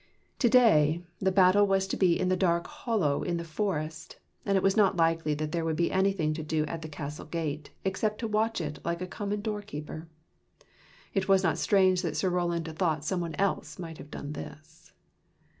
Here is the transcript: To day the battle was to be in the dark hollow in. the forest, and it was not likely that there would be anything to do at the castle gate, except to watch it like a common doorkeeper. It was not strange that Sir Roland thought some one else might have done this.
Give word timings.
To 0.39 0.49
day 0.49 1.05
the 1.19 1.31
battle 1.31 1.67
was 1.67 1.85
to 1.85 1.95
be 1.95 2.19
in 2.19 2.27
the 2.27 2.35
dark 2.35 2.65
hollow 2.65 3.21
in. 3.21 3.37
the 3.37 3.43
forest, 3.43 4.17
and 4.47 4.57
it 4.57 4.63
was 4.63 4.75
not 4.75 4.97
likely 4.97 5.35
that 5.35 5.51
there 5.51 5.63
would 5.63 5.75
be 5.75 5.91
anything 5.91 6.33
to 6.33 6.41
do 6.41 6.65
at 6.65 6.81
the 6.81 6.89
castle 6.89 7.25
gate, 7.27 7.69
except 7.85 8.17
to 8.21 8.27
watch 8.27 8.59
it 8.61 8.79
like 8.83 9.03
a 9.03 9.05
common 9.05 9.41
doorkeeper. 9.41 10.07
It 11.13 11.27
was 11.27 11.43
not 11.43 11.59
strange 11.59 12.01
that 12.01 12.17
Sir 12.17 12.31
Roland 12.31 12.67
thought 12.79 13.05
some 13.05 13.21
one 13.21 13.35
else 13.35 13.77
might 13.77 13.99
have 13.99 14.09
done 14.09 14.33
this. 14.33 14.91